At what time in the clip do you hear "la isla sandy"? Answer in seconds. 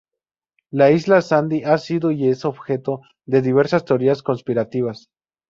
0.71-1.61